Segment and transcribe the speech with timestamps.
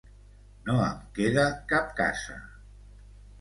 [0.69, 1.43] No em queda
[1.75, 2.39] cap casa.